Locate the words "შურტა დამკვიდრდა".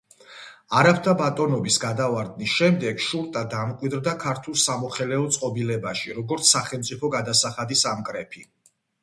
3.09-4.15